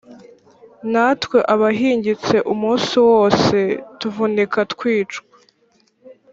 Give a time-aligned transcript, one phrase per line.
[0.91, 3.57] natwe abahingitse umunsi wose
[3.99, 5.27] tuvunika twicwa